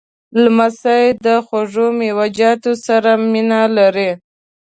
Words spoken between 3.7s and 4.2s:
لري.